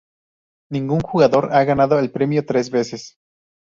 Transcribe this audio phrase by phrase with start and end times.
[0.71, 3.17] Ningún jugador ha ganado el premio tres veces.